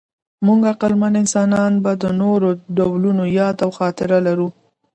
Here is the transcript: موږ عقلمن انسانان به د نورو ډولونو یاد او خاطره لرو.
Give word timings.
موږ 0.45 0.59
عقلمن 0.71 1.13
انسانان 1.21 1.73
به 1.83 1.91
د 2.03 2.05
نورو 2.21 2.49
ډولونو 2.77 3.23
یاد 3.39 3.57
او 3.65 3.69
خاطره 3.79 4.17
لرو. 4.27 4.47